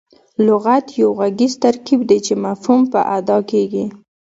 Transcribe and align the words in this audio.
لغت 0.47 0.85
یو 1.01 1.09
ږغیز 1.19 1.53
ترکیب 1.63 1.99
دئ، 2.09 2.19
چي 2.25 2.33
مفهوم 2.45 2.81
په 2.93 2.99
اداء 3.17 3.41
کیږي. 3.51 3.85